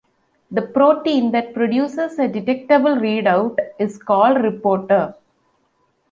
[0.49, 5.13] The protein that produces a detectable readout is called "reporter".